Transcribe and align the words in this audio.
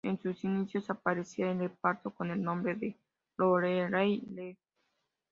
En 0.03 0.19
sus 0.19 0.43
inicios 0.43 0.89
aparecía 0.89 1.51
en 1.51 1.61
el 1.61 1.69
reparto 1.69 2.09
con 2.09 2.31
el 2.31 2.41
nombre 2.41 2.73
de 2.73 2.97
"Lorelei 3.37 4.19
Lee". 4.33 4.57